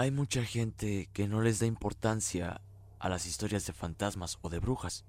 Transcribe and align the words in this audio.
Hay 0.00 0.10
mucha 0.10 0.42
gente 0.42 1.10
que 1.12 1.28
no 1.28 1.42
les 1.42 1.58
da 1.58 1.66
importancia 1.66 2.62
a 2.98 3.08
las 3.10 3.26
historias 3.26 3.66
de 3.66 3.74
fantasmas 3.74 4.38
o 4.40 4.48
de 4.48 4.58
brujas, 4.58 5.04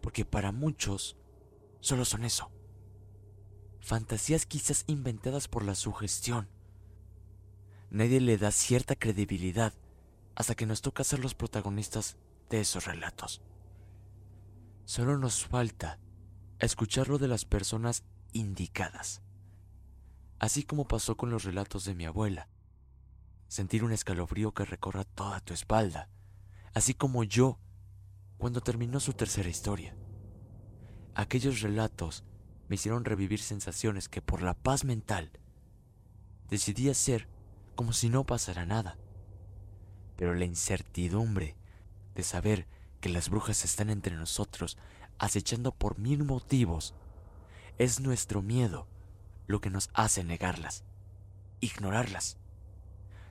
porque 0.00 0.24
para 0.24 0.52
muchos 0.52 1.16
solo 1.80 2.04
son 2.04 2.24
eso. 2.24 2.52
Fantasías 3.80 4.46
quizás 4.46 4.84
inventadas 4.86 5.48
por 5.48 5.64
la 5.64 5.74
sugestión. 5.74 6.48
Nadie 7.92 8.22
le 8.22 8.38
da 8.38 8.50
cierta 8.50 8.96
credibilidad 8.96 9.74
hasta 10.34 10.54
que 10.54 10.64
nos 10.64 10.80
toca 10.80 11.04
ser 11.04 11.18
los 11.18 11.34
protagonistas 11.34 12.16
de 12.48 12.60
esos 12.60 12.86
relatos. 12.86 13.42
Solo 14.86 15.18
nos 15.18 15.44
falta 15.44 16.00
escucharlo 16.58 17.18
de 17.18 17.28
las 17.28 17.44
personas 17.44 18.02
indicadas. 18.32 19.20
Así 20.38 20.62
como 20.62 20.88
pasó 20.88 21.18
con 21.18 21.28
los 21.28 21.44
relatos 21.44 21.84
de 21.84 21.94
mi 21.94 22.06
abuela. 22.06 22.48
Sentir 23.48 23.84
un 23.84 23.92
escalofrío 23.92 24.54
que 24.54 24.64
recorra 24.64 25.04
toda 25.04 25.40
tu 25.40 25.52
espalda. 25.52 26.08
Así 26.72 26.94
como 26.94 27.24
yo, 27.24 27.58
cuando 28.38 28.62
terminó 28.62 29.00
su 29.00 29.12
tercera 29.12 29.50
historia. 29.50 29.94
Aquellos 31.14 31.60
relatos 31.60 32.24
me 32.68 32.76
hicieron 32.76 33.04
revivir 33.04 33.40
sensaciones 33.40 34.08
que 34.08 34.22
por 34.22 34.40
la 34.40 34.54
paz 34.54 34.86
mental 34.86 35.30
decidí 36.48 36.88
hacer 36.88 37.28
como 37.74 37.92
si 37.92 38.08
no 38.08 38.24
pasara 38.24 38.66
nada. 38.66 38.96
Pero 40.16 40.34
la 40.34 40.44
incertidumbre 40.44 41.56
de 42.14 42.22
saber 42.22 42.66
que 43.00 43.08
las 43.08 43.28
brujas 43.28 43.64
están 43.64 43.90
entre 43.90 44.14
nosotros, 44.16 44.78
acechando 45.18 45.72
por 45.72 45.98
mil 45.98 46.24
motivos, 46.24 46.94
es 47.78 48.00
nuestro 48.00 48.42
miedo 48.42 48.86
lo 49.46 49.60
que 49.60 49.70
nos 49.70 49.90
hace 49.94 50.24
negarlas, 50.24 50.84
ignorarlas, 51.60 52.36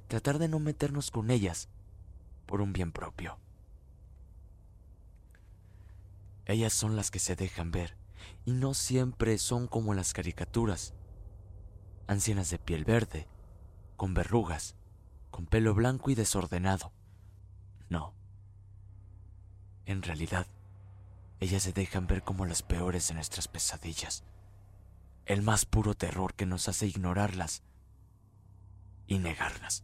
tratar 0.08 0.40
de 0.40 0.50
no 0.50 0.60
meternos 0.60 1.12
con 1.12 1.32
ellas 1.32 1.70
por 2.46 2.62
un 2.62 2.74
bien 2.74 2.92
propio. 2.92 3.38
Ellas 6.46 6.74
son 6.74 6.96
las 6.96 7.12
que 7.12 7.20
se 7.20 7.36
dejan 7.36 7.72
ver 7.72 7.96
y 8.46 8.52
no 8.52 8.74
siempre 8.74 9.38
son 9.38 9.68
como 9.68 9.94
las 9.94 10.14
caricaturas, 10.14 10.94
ancianas 12.08 12.50
de 12.50 12.60
piel 12.60 12.84
verde, 12.84 13.28
con 14.02 14.16
verrugas, 14.16 14.74
con 15.30 15.46
pelo 15.46 15.76
blanco 15.76 16.10
y 16.10 16.16
desordenado. 16.16 16.92
No. 17.88 18.16
En 19.86 20.02
realidad, 20.02 20.48
ellas 21.40 21.62
se 21.62 21.72
dejan 21.72 22.08
ver 22.08 22.24
como 22.24 22.48
las 22.48 22.64
peores 22.64 23.08
de 23.08 23.14
nuestras 23.14 23.48
pesadillas, 23.48 24.24
el 25.28 25.44
más 25.44 25.66
puro 25.66 25.94
terror 25.94 26.34
que 26.34 26.48
nos 26.48 26.68
hace 26.68 26.88
ignorarlas 26.88 27.62
y 29.06 29.20
negarlas. 29.20 29.84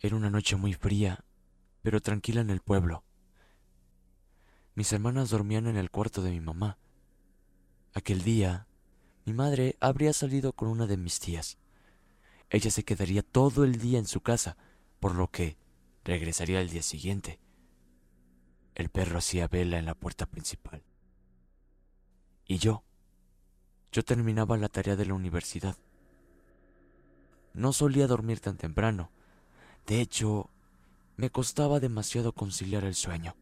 Era 0.00 0.16
una 0.16 0.30
noche 0.30 0.56
muy 0.56 0.72
fría, 0.72 1.24
pero 1.82 2.00
tranquila 2.00 2.40
en 2.40 2.50
el 2.50 2.60
pueblo. 2.60 3.04
Mis 4.74 4.92
hermanas 4.92 5.30
dormían 5.30 5.66
en 5.66 5.76
el 5.76 5.90
cuarto 5.90 6.22
de 6.22 6.30
mi 6.30 6.40
mamá. 6.40 6.78
Aquel 7.92 8.22
día, 8.22 8.66
mi 9.26 9.34
madre 9.34 9.76
habría 9.78 10.12
salido 10.12 10.54
con 10.54 10.68
una 10.68 10.86
de 10.86 10.96
mis 10.96 11.20
tías. 11.20 11.58
Ella 12.48 12.70
se 12.70 12.84
quedaría 12.84 13.22
todo 13.22 13.64
el 13.64 13.76
día 13.76 13.98
en 13.98 14.06
su 14.06 14.22
casa, 14.22 14.56
por 15.00 15.14
lo 15.14 15.28
que 15.30 15.58
regresaría 16.04 16.60
el 16.60 16.70
día 16.70 16.82
siguiente. 16.82 17.38
El 18.74 18.88
perro 18.88 19.18
hacía 19.18 19.48
vela 19.48 19.78
en 19.78 19.84
la 19.84 19.94
puerta 19.94 20.24
principal. 20.24 20.82
Y 22.46 22.58
yo, 22.58 22.84
yo 23.92 24.02
terminaba 24.02 24.56
la 24.56 24.68
tarea 24.68 24.96
de 24.96 25.04
la 25.04 25.14
universidad. 25.14 25.76
No 27.52 27.72
solía 27.72 28.06
dormir 28.06 28.40
tan 28.40 28.56
temprano. 28.56 29.10
De 29.86 30.00
hecho, 30.00 30.50
me 31.16 31.30
costaba 31.30 31.80
demasiado 31.80 32.32
conciliar 32.32 32.84
el 32.84 32.94
sueño. 32.94 33.34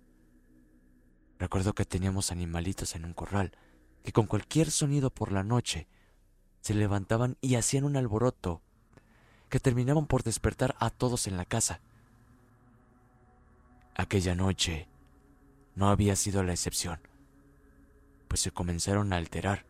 Recuerdo 1.39 1.75
que 1.75 1.85
teníamos 1.85 2.33
animalitos 2.33 2.97
en 2.97 3.05
un 3.05 3.15
corral 3.15 3.53
que 4.03 4.13
con 4.13 4.27
cualquier 4.27 4.71
sonido 4.71 5.11
por 5.11 5.33
la 5.33 5.45
noche 5.45 5.87
se 6.61 6.75
levantaban 6.75 7.37
y 7.41 7.55
hacían 7.55 7.85
un 7.85 7.97
alboroto 7.97 8.63
que 9.49 9.61
terminaban 9.61 10.07
por 10.07 10.23
despertar 10.23 10.75
a 10.79 10.91
todos 10.91 11.27
en 11.27 11.37
la 11.37 11.45
casa. 11.45 11.81
Aquella 13.95 14.35
noche 14.35 14.89
no 15.75 15.89
había 15.89 16.17
sido 16.17 16.43
la 16.43 16.53
excepción, 16.53 17.01
pues 18.27 18.41
se 18.41 18.51
comenzaron 18.51 19.13
a 19.13 19.17
alterar. 19.17 19.65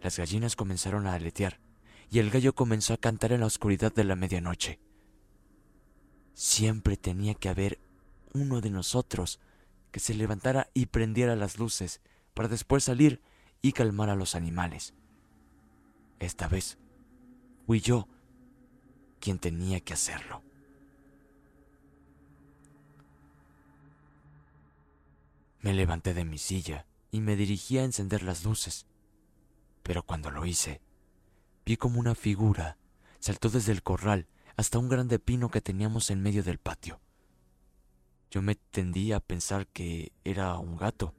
Las 0.00 0.18
gallinas 0.18 0.56
comenzaron 0.56 1.06
a 1.06 1.14
aletear 1.14 1.60
y 2.10 2.18
el 2.18 2.30
gallo 2.30 2.54
comenzó 2.54 2.94
a 2.94 2.98
cantar 2.98 3.32
en 3.32 3.40
la 3.40 3.46
oscuridad 3.46 3.92
de 3.92 4.04
la 4.04 4.16
medianoche. 4.16 4.80
Siempre 6.34 6.96
tenía 6.96 7.34
que 7.34 7.48
haber 7.48 7.78
uno 8.34 8.60
de 8.60 8.70
nosotros 8.70 9.40
que 9.90 10.00
se 10.00 10.14
levantara 10.14 10.70
y 10.74 10.86
prendiera 10.86 11.36
las 11.36 11.58
luces 11.58 12.00
para 12.34 12.48
después 12.48 12.84
salir 12.84 13.20
y 13.60 13.72
calmar 13.72 14.10
a 14.10 14.16
los 14.16 14.34
animales. 14.34 14.94
Esta 16.18 16.48
vez 16.48 16.78
fui 17.66 17.80
yo 17.80 18.08
quien 19.20 19.38
tenía 19.38 19.80
que 19.80 19.92
hacerlo. 19.92 20.42
Me 25.60 25.72
levanté 25.74 26.14
de 26.14 26.24
mi 26.24 26.38
silla 26.38 26.86
y 27.10 27.20
me 27.20 27.36
dirigí 27.36 27.78
a 27.78 27.84
encender 27.84 28.22
las 28.22 28.44
luces, 28.44 28.86
pero 29.82 30.02
cuando 30.02 30.30
lo 30.30 30.44
hice, 30.44 30.80
vi 31.64 31.76
como 31.76 32.00
una 32.00 32.14
figura 32.14 32.78
saltó 33.22 33.48
desde 33.48 33.70
el 33.70 33.84
corral 33.84 34.26
hasta 34.56 34.78
un 34.78 34.88
grande 34.88 35.18
pino 35.18 35.50
que 35.50 35.60
teníamos 35.60 36.10
en 36.10 36.22
medio 36.22 36.42
del 36.42 36.58
patio. 36.58 37.00
Yo 38.30 38.42
me 38.42 38.54
tendí 38.54 39.12
a 39.12 39.20
pensar 39.20 39.66
que 39.66 40.12
era 40.24 40.58
un 40.58 40.76
gato, 40.76 41.14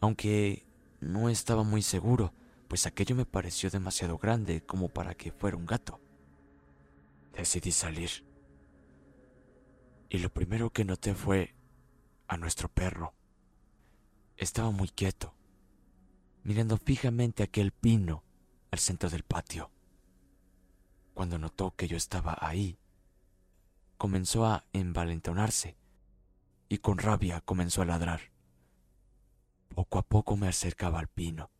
aunque 0.00 0.66
no 1.00 1.28
estaba 1.28 1.62
muy 1.62 1.82
seguro, 1.82 2.32
pues 2.68 2.86
aquello 2.86 3.14
me 3.14 3.26
pareció 3.26 3.70
demasiado 3.70 4.18
grande 4.18 4.64
como 4.64 4.88
para 4.88 5.14
que 5.14 5.32
fuera 5.32 5.56
un 5.56 5.66
gato. 5.66 6.00
Decidí 7.32 7.72
salir. 7.72 8.10
Y 10.08 10.18
lo 10.18 10.30
primero 10.30 10.70
que 10.70 10.84
noté 10.84 11.14
fue 11.14 11.54
a 12.26 12.36
nuestro 12.36 12.68
perro. 12.68 13.14
Estaba 14.36 14.70
muy 14.70 14.88
quieto, 14.88 15.34
mirando 16.42 16.76
fijamente 16.76 17.42
aquel 17.42 17.72
pino 17.72 18.24
al 18.70 18.78
centro 18.78 19.10
del 19.10 19.22
patio. 19.22 19.70
Cuando 21.14 21.38
notó 21.38 21.74
que 21.76 21.88
yo 21.88 21.96
estaba 21.96 22.36
ahí, 22.40 22.78
comenzó 23.96 24.46
a 24.46 24.64
envalentonarse 24.72 25.76
y 26.68 26.78
con 26.78 26.98
rabia 26.98 27.40
comenzó 27.40 27.82
a 27.82 27.84
ladrar. 27.84 28.20
Poco 29.74 29.98
a 29.98 30.02
poco 30.02 30.36
me 30.36 30.48
acercaba 30.48 30.98
al 31.00 31.08
pino 31.08 31.50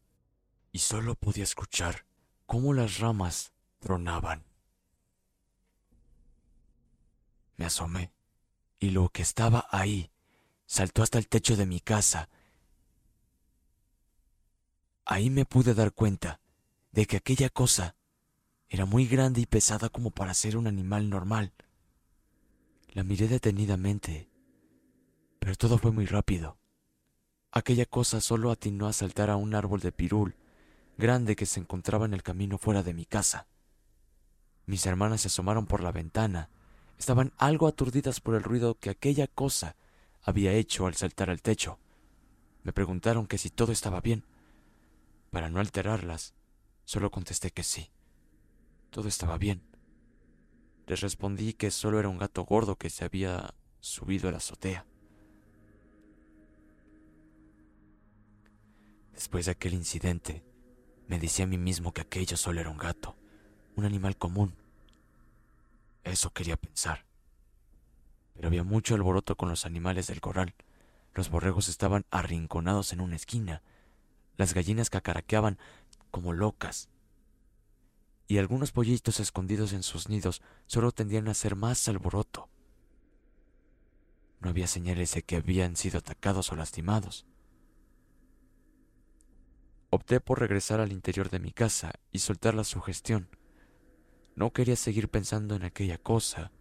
y 0.72 0.78
solo 0.78 1.14
podía 1.14 1.44
escuchar 1.44 2.06
cómo 2.46 2.72
las 2.72 2.98
ramas 2.98 3.52
tronaban. 3.78 4.44
Me 7.56 7.66
asomé 7.66 8.12
y 8.78 8.90
lo 8.90 9.10
que 9.10 9.22
estaba 9.22 9.66
ahí 9.70 10.10
saltó 10.66 11.02
hasta 11.02 11.18
el 11.18 11.28
techo 11.28 11.56
de 11.56 11.66
mi 11.66 11.80
casa. 11.80 12.28
Ahí 15.04 15.28
me 15.28 15.44
pude 15.44 15.74
dar 15.74 15.92
cuenta 15.92 16.40
de 16.92 17.06
que 17.06 17.16
aquella 17.18 17.50
cosa 17.50 17.96
era 18.72 18.86
muy 18.86 19.04
grande 19.06 19.40
y 19.40 19.46
pesada 19.46 19.88
como 19.88 20.12
para 20.12 20.32
ser 20.32 20.56
un 20.56 20.68
animal 20.68 21.10
normal. 21.10 21.52
La 22.92 23.02
miré 23.02 23.26
detenidamente, 23.26 24.30
pero 25.40 25.56
todo 25.56 25.76
fue 25.76 25.90
muy 25.90 26.06
rápido. 26.06 26.56
Aquella 27.50 27.84
cosa 27.84 28.20
solo 28.20 28.52
atinó 28.52 28.86
a 28.86 28.92
saltar 28.92 29.28
a 29.28 29.34
un 29.34 29.56
árbol 29.56 29.80
de 29.80 29.90
pirul 29.90 30.36
grande 30.96 31.34
que 31.34 31.46
se 31.46 31.58
encontraba 31.58 32.06
en 32.06 32.14
el 32.14 32.22
camino 32.22 32.58
fuera 32.58 32.84
de 32.84 32.94
mi 32.94 33.06
casa. 33.06 33.48
Mis 34.66 34.86
hermanas 34.86 35.22
se 35.22 35.28
asomaron 35.28 35.66
por 35.66 35.82
la 35.82 35.90
ventana. 35.90 36.48
Estaban 36.96 37.32
algo 37.38 37.66
aturdidas 37.66 38.20
por 38.20 38.36
el 38.36 38.44
ruido 38.44 38.78
que 38.78 38.90
aquella 38.90 39.26
cosa 39.26 39.74
había 40.22 40.52
hecho 40.52 40.86
al 40.86 40.94
saltar 40.94 41.28
al 41.28 41.42
techo. 41.42 41.80
Me 42.62 42.72
preguntaron 42.72 43.26
que 43.26 43.38
si 43.38 43.50
todo 43.50 43.72
estaba 43.72 44.00
bien. 44.00 44.24
Para 45.30 45.50
no 45.50 45.58
alterarlas, 45.58 46.34
solo 46.84 47.10
contesté 47.10 47.50
que 47.50 47.64
sí. 47.64 47.90
Todo 48.90 49.08
estaba 49.08 49.38
bien. 49.38 49.62
Les 50.86 51.00
respondí 51.00 51.52
que 51.52 51.70
solo 51.70 52.00
era 52.00 52.08
un 52.08 52.18
gato 52.18 52.44
gordo 52.44 52.76
que 52.76 52.90
se 52.90 53.04
había 53.04 53.54
subido 53.78 54.28
a 54.28 54.32
la 54.32 54.38
azotea. 54.38 54.84
Después 59.12 59.46
de 59.46 59.52
aquel 59.52 59.74
incidente, 59.74 60.42
me 61.06 61.20
decía 61.20 61.44
a 61.44 61.48
mí 61.48 61.58
mismo 61.58 61.92
que 61.92 62.00
aquello 62.00 62.36
solo 62.36 62.60
era 62.60 62.70
un 62.70 62.78
gato, 62.78 63.16
un 63.76 63.84
animal 63.84 64.16
común. 64.16 64.54
Eso 66.02 66.30
quería 66.30 66.56
pensar. 66.56 67.04
Pero 68.34 68.48
había 68.48 68.64
mucho 68.64 68.94
alboroto 68.94 69.36
con 69.36 69.48
los 69.48 69.66
animales 69.66 70.08
del 70.08 70.20
corral. 70.20 70.54
Los 71.14 71.30
borregos 71.30 71.68
estaban 71.68 72.06
arrinconados 72.10 72.92
en 72.92 73.00
una 73.00 73.16
esquina. 73.16 73.62
Las 74.36 74.54
gallinas 74.54 74.90
cacaraqueaban 74.90 75.58
como 76.10 76.32
locas 76.32 76.88
y 78.30 78.38
algunos 78.38 78.70
pollitos 78.70 79.18
escondidos 79.18 79.72
en 79.72 79.82
sus 79.82 80.08
nidos 80.08 80.40
solo 80.66 80.92
tendían 80.92 81.26
a 81.26 81.32
hacer 81.32 81.56
más 81.56 81.88
alboroto. 81.88 82.48
No 84.38 84.50
había 84.50 84.68
señales 84.68 85.12
de 85.14 85.22
que 85.22 85.34
habían 85.34 85.74
sido 85.74 85.98
atacados 85.98 86.52
o 86.52 86.54
lastimados. 86.54 87.26
Opté 89.90 90.20
por 90.20 90.38
regresar 90.38 90.78
al 90.78 90.92
interior 90.92 91.28
de 91.28 91.40
mi 91.40 91.50
casa 91.50 91.90
y 92.12 92.20
soltar 92.20 92.54
la 92.54 92.62
sugestión. 92.62 93.28
No 94.36 94.52
quería 94.52 94.76
seguir 94.76 95.08
pensando 95.08 95.56
en 95.56 95.64
aquella 95.64 95.98
cosa, 95.98 96.52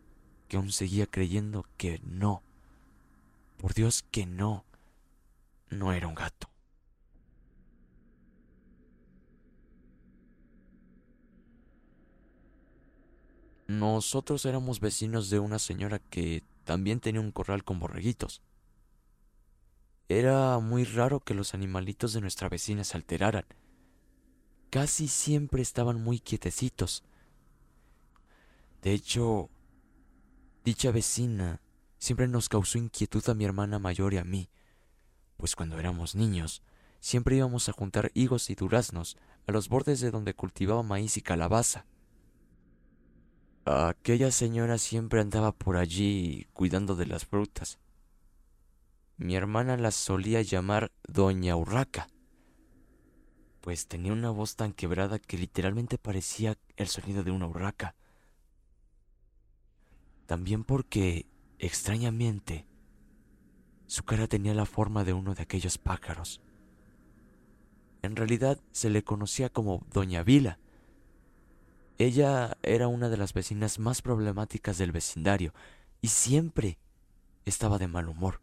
que 0.48 0.58
aún 0.58 0.72
seguía 0.72 1.06
creyendo 1.06 1.68
que 1.78 2.02
no. 2.04 2.42
Por 3.58 3.76
Dios 3.76 4.04
que 4.10 4.26
no. 4.26 4.66
No 5.70 5.94
era 5.94 6.08
un 6.08 6.16
gato. 6.16 6.49
Nosotros 13.70 14.46
éramos 14.46 14.80
vecinos 14.80 15.30
de 15.30 15.38
una 15.38 15.60
señora 15.60 16.00
que 16.00 16.42
también 16.64 17.00
tenía 17.00 17.22
un 17.22 17.32
corral 17.32 17.64
con 17.64 17.80
borreguitos. 17.80 18.42
Era 20.08 20.58
muy 20.58 20.86
raro 20.86 21.20
que 21.20 21.36
los 21.36 21.54
animalitos 21.54 22.14
de 22.14 22.22
nuestra 22.22 22.50
vecina 22.50 22.84
se 22.84 22.98
alteraran. 22.98 23.46
Casi 24.72 25.08
siempre 25.08 25.62
estaban 25.62 26.02
muy 26.02 26.20
quietecitos. 26.20 27.04
De 28.82 28.92
hecho, 28.92 29.52
dicha 30.66 30.90
vecina 30.90 31.62
siempre 32.00 32.28
nos 32.28 32.50
causó 32.50 32.80
inquietud 32.80 33.30
a 33.30 33.36
mi 33.36 33.46
hermana 33.46 33.78
mayor 33.78 34.16
y 34.16 34.18
a 34.18 34.24
mí, 34.24 34.50
pues 35.38 35.56
cuando 35.56 35.78
éramos 35.78 36.16
niños 36.16 36.64
siempre 37.02 37.36
íbamos 37.36 37.70
a 37.70 37.74
juntar 37.74 38.10
higos 38.16 38.50
y 38.50 38.56
duraznos 38.56 39.16
a 39.46 39.52
los 39.52 39.70
bordes 39.70 40.00
de 40.00 40.10
donde 40.10 40.34
cultivaba 40.34 40.82
maíz 40.82 41.18
y 41.18 41.22
calabaza. 41.22 41.86
Aquella 43.72 44.32
señora 44.32 44.80
siempre 44.80 45.22
andaba 45.22 45.52
por 45.52 45.78
allí 45.78 46.48
cuidando 46.54 46.96
de 46.96 47.06
las 47.06 47.26
frutas 47.26 47.78
mi 49.18 49.36
hermana 49.36 49.78
la 49.78 49.92
solía 49.92 50.42
llamar 50.42 50.92
Doña 51.08 51.56
Urraca, 51.56 52.08
pues 53.62 53.88
tenía 53.88 54.12
una 54.12 54.32
voz 54.32 54.56
tan 54.56 54.74
quebrada 54.74 55.20
que 55.20 55.38
literalmente 55.38 56.00
parecía 56.00 56.58
el 56.78 56.88
sonido 56.88 57.24
de 57.24 57.30
una 57.30 57.46
urraca. 57.46 57.96
También 60.26 60.64
porque, 60.64 61.28
extrañamente, 61.60 62.66
su 63.86 64.04
cara 64.04 64.26
tenía 64.28 64.56
la 64.56 64.66
forma 64.66 65.04
de 65.04 65.14
uno 65.14 65.36
de 65.36 65.44
aquellos 65.44 65.78
pájaros. 65.78 66.42
En 68.02 68.16
realidad 68.16 68.60
se 68.72 68.90
le 68.90 69.04
conocía 69.04 69.50
como 69.50 69.86
Doña 69.92 70.24
Vila. 70.24 70.60
Ella 72.00 72.58
era 72.64 72.88
una 72.88 73.10
de 73.10 73.18
las 73.18 73.34
vecinas 73.34 73.78
más 73.78 74.02
problemáticas 74.02 74.78
del 74.78 74.94
vecindario 74.94 75.54
y 76.02 76.08
siempre 76.08 76.80
estaba 77.44 77.78
de 77.78 77.90
mal 77.90 78.08
humor. 78.08 78.40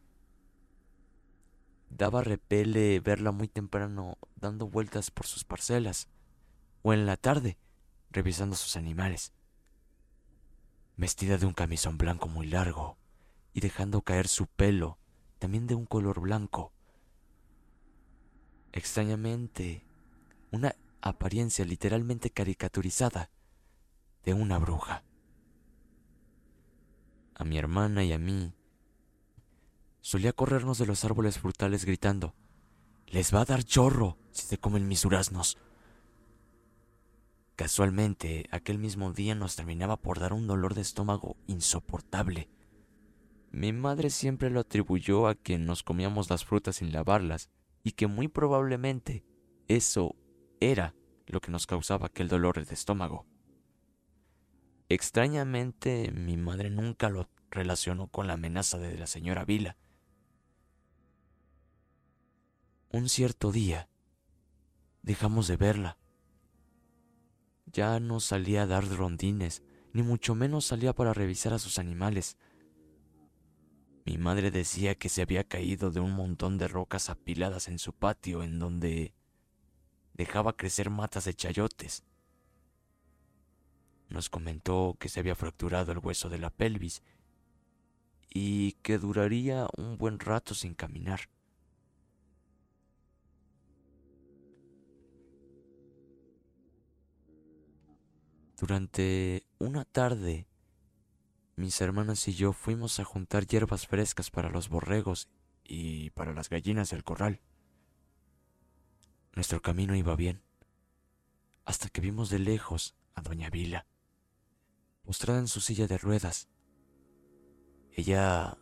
Daba 1.89 2.21
repele 2.21 3.01
verla 3.01 3.33
muy 3.33 3.49
temprano 3.49 4.19
dando 4.35 4.69
vueltas 4.69 5.11
por 5.11 5.27
sus 5.27 5.45
parcelas, 5.45 6.07
o 6.83 6.93
en 6.93 7.07
la 7.07 7.17
tarde 7.17 7.57
revisando 8.11 8.57
sus 8.57 8.77
animales. 8.77 9.33
Vestida 10.99 11.39
de 11.39 11.47
un 11.47 11.55
camisón 11.55 11.97
blanco 11.97 12.29
muy 12.29 12.49
largo 12.49 12.99
y 13.55 13.61
dejando 13.61 14.03
caer 14.03 14.29
su 14.29 14.49
pelo, 14.49 14.99
también 15.39 15.67
de 15.67 15.77
un 15.77 15.87
color 15.87 16.21
blanco. 16.21 16.73
Extrañamente, 18.73 19.83
una 20.51 20.77
apariencia 21.01 21.65
literalmente 21.65 22.29
caricaturizada 22.29 23.31
de 24.27 24.35
una 24.35 24.59
bruja. 24.59 25.05
A 27.35 27.45
mi 27.45 27.57
hermana 27.57 28.05
y 28.05 28.13
a 28.13 28.19
mí 28.19 28.53
solía 30.01 30.33
corrernos 30.33 30.79
de 30.79 30.87
los 30.87 31.05
árboles 31.05 31.39
frutales 31.39 31.85
gritando, 31.85 32.35
Les 33.07 33.33
va 33.33 33.43
a 33.43 33.45
dar 33.45 33.63
chorro 33.63 34.19
si 34.33 34.47
se 34.47 34.59
comen 34.59 34.89
mis 34.89 35.03
duraznos. 35.03 35.59
Casualmente, 37.55 38.49
aquel 38.51 38.79
mismo 38.79 39.13
día 39.13 39.37
nos 39.37 39.55
terminaba 39.55 39.97
por 39.97 40.19
dar 40.19 40.33
un 40.33 40.49
dolor 40.49 40.75
de 40.75 40.81
estómago 40.81 41.37
insoportable. 41.47 42.51
Mi 43.53 43.73
madre 43.73 44.11
siempre 44.11 44.51
lo 44.51 44.61
atribuyó 44.61 45.29
a 45.29 45.37
que 45.37 45.57
nos 45.57 45.85
comíamos 45.85 46.29
las 46.31 46.45
frutas 46.45 46.77
sin 46.77 46.93
lavarlas 46.93 47.49
y 47.85 47.93
que 47.93 48.09
muy 48.09 48.27
probablemente 48.27 49.25
eso 49.69 50.17
era 50.59 50.97
lo 51.27 51.41
que 51.41 51.53
nos 51.53 51.67
causaba 51.67 52.07
aquel 52.07 52.27
dolor 52.27 52.65
de 52.67 52.75
estómago. 52.75 53.25
Extrañamente, 54.89 56.13
mi 56.13 56.37
madre 56.37 56.71
nunca 56.71 57.09
lo 57.09 57.29
relacionó 57.51 58.09
con 58.09 58.27
la 58.27 58.35
amenaza 58.35 58.79
de 58.79 58.97
la 58.97 59.07
señora 59.07 59.45
Vila, 59.45 59.77
un 62.97 63.09
cierto 63.09 63.53
día 63.53 63.89
dejamos 65.03 65.49
de 65.49 65.57
verla. 65.57 65.99
Ya 67.67 68.01
no 68.01 68.21
salía 68.21 68.63
a 68.63 68.67
dar 68.67 68.89
rondines, 68.89 69.63
ni 69.93 70.03
mucho 70.03 70.35
menos 70.35 70.65
salía 70.65 70.95
para 70.95 71.13
revisar 71.13 71.53
a 71.53 71.59
sus 71.59 71.79
animales. 71.79 72.39
Mi 74.05 74.19
madre 74.19 74.51
decía 74.51 74.95
que 74.95 75.09
se 75.09 75.21
había 75.21 75.45
caído 75.45 75.91
de 75.91 76.01
un 76.01 76.13
montón 76.13 76.59
de 76.59 76.69
rocas 76.69 77.11
apiladas 77.11 77.69
en 77.69 77.79
su 77.79 77.93
patio 77.93 78.43
en 78.43 78.59
donde 78.59 79.15
dejaba 80.15 80.57
crecer 80.57 80.89
matas 80.89 81.25
de 81.25 81.35
chayotes. 81.35 82.03
Nos 84.09 84.31
comentó 84.31 84.97
que 84.99 85.09
se 85.09 85.21
había 85.21 85.35
fracturado 85.35 85.93
el 85.93 85.99
hueso 85.99 86.29
de 86.29 86.39
la 86.39 86.51
pelvis 86.51 87.03
y 88.31 88.73
que 88.83 88.99
duraría 88.99 89.67
un 89.77 89.97
buen 89.99 90.19
rato 90.19 90.55
sin 90.55 90.75
caminar. 90.75 91.29
Durante 98.59 99.47
una 99.59 99.85
tarde, 99.85 100.47
mis 101.57 101.81
hermanas 101.81 102.27
y 102.29 102.35
yo 102.35 102.53
fuimos 102.53 102.99
a 103.01 103.05
juntar 103.05 103.47
hierbas 103.47 103.87
frescas 103.87 104.31
para 104.31 104.49
los 104.49 104.69
borregos 104.69 105.29
y 105.63 106.11
para 106.11 106.33
las 106.33 106.49
gallinas 106.49 106.91
del 106.91 107.05
corral. 107.05 107.41
Nuestro 109.35 109.61
camino 109.61 109.95
iba 109.95 110.17
bien, 110.17 110.43
hasta 111.67 111.89
que 111.91 112.01
vimos 112.01 112.31
de 112.31 112.39
lejos 112.39 112.95
a 113.15 113.21
doña 113.21 113.51
Vila, 113.51 113.87
postrada 115.07 115.39
en 115.39 115.47
su 115.47 115.61
silla 115.61 115.87
de 115.87 115.99
ruedas. 115.99 116.49
Ella 117.93 118.59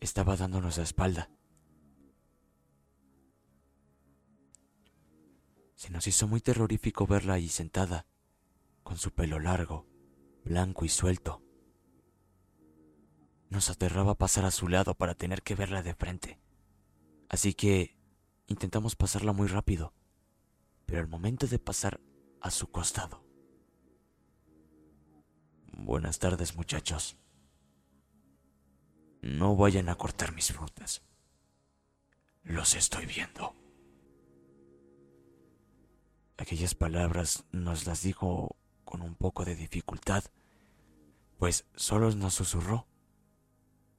estaba 0.00 0.36
dándonos 0.36 0.78
la 0.78 0.84
espalda. 0.84 1.30
Se 5.74 5.90
nos 5.90 6.06
hizo 6.06 6.26
muy 6.26 6.40
terrorífico 6.40 7.06
verla 7.06 7.34
ahí 7.34 7.50
sentada, 7.50 8.06
con 8.82 8.96
su 8.96 9.12
pelo 9.12 9.38
largo, 9.38 9.86
blanco 10.44 10.86
y 10.86 10.88
suelto. 10.88 11.42
Nos 13.50 13.68
aterraba 13.68 14.14
pasar 14.14 14.46
a 14.46 14.50
su 14.50 14.66
lado 14.68 14.94
para 14.94 15.14
tener 15.14 15.42
que 15.42 15.54
verla 15.54 15.82
de 15.82 15.94
frente. 15.94 16.40
Así 17.28 17.52
que 17.52 17.98
intentamos 18.46 18.96
pasarla 18.96 19.34
muy 19.34 19.48
rápido, 19.48 19.92
pero 20.86 21.00
al 21.00 21.08
momento 21.08 21.46
de 21.46 21.58
pasar 21.58 22.00
a 22.40 22.50
su 22.50 22.70
costado. 22.70 23.23
Buenas 25.76 26.20
tardes 26.20 26.54
muchachos. 26.56 27.16
No 29.22 29.56
vayan 29.56 29.88
a 29.88 29.96
cortar 29.96 30.32
mis 30.32 30.52
frutas. 30.52 31.02
Los 32.44 32.74
estoy 32.74 33.06
viendo. 33.06 33.54
Aquellas 36.36 36.74
palabras 36.74 37.44
nos 37.50 37.86
las 37.86 38.02
dijo 38.02 38.56
con 38.84 39.02
un 39.02 39.16
poco 39.16 39.44
de 39.44 39.56
dificultad, 39.56 40.22
pues 41.38 41.66
solo 41.74 42.10
nos 42.12 42.34
susurró. 42.34 42.86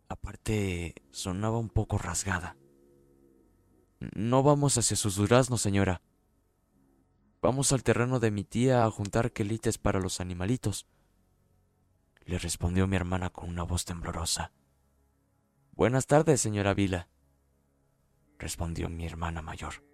Aparte, 0.07 0.95
sonaba 1.11 1.57
un 1.57 1.69
poco 1.69 1.97
rasgada. 1.97 2.55
No 4.15 4.43
vamos 4.43 4.77
hacia 4.77 4.95
sus 4.95 5.15
duraznos, 5.15 5.61
señora. 5.61 6.01
Vamos 7.41 7.73
al 7.73 7.83
terreno 7.83 8.19
de 8.19 8.31
mi 8.31 8.43
tía 8.43 8.85
a 8.85 8.91
juntar 8.91 9.33
quelites 9.33 9.77
para 9.77 9.99
los 9.99 10.21
animalitos. 10.21 10.87
Le 12.25 12.39
respondió 12.39 12.87
mi 12.87 12.95
hermana 12.95 13.29
con 13.29 13.49
una 13.49 13.61
voz 13.61 13.85
temblorosa. 13.85 14.51
Buenas 15.73 16.07
tardes, 16.07 16.41
señora 16.41 16.73
Vila. 16.73 17.07
Respondió 18.39 18.89
mi 18.89 19.05
hermana 19.05 19.43
mayor, 19.43 19.85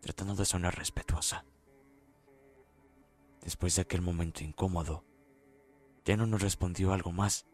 tratando 0.00 0.34
de 0.36 0.46
sonar 0.46 0.78
respetuosa. 0.78 1.44
Después 3.42 3.76
de 3.76 3.82
aquel 3.82 4.00
momento 4.00 4.42
incómodo, 4.42 5.04
ya 6.06 6.16
no 6.16 6.26
nos 6.26 6.40
respondió 6.40 6.94
algo 6.94 7.12
más. 7.12 7.46